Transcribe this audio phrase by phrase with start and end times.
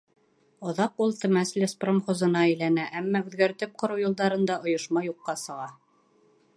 [0.69, 5.73] Аҙаҡ ул Темәс леспромхозына әйләнә, әммә үҙгәртеп ҡороу йылдарында ойошма юҡҡа сыға.